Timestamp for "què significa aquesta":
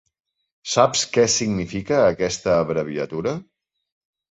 1.17-2.57